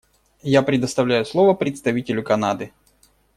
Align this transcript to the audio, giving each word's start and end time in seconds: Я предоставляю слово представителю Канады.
Я 0.41 0.63
предоставляю 0.63 1.25
слово 1.25 1.53
представителю 1.53 2.23
Канады. 2.23 2.73